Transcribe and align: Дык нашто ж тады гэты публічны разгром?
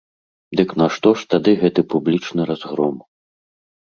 Дык 0.59 0.69
нашто 0.81 1.09
ж 1.19 1.27
тады 1.33 1.53
гэты 1.63 1.83
публічны 1.91 2.47
разгром? 2.51 2.97